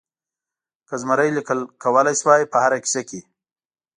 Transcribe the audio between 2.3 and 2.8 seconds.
په هره